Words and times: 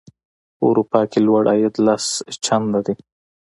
په 0.57 0.63
اروپا 0.69 1.01
کې 1.11 1.19
لوړ 1.27 1.43
عاید 1.51 1.75
لس 1.87 2.05
چنده 2.45 2.79
دی. 2.85 2.95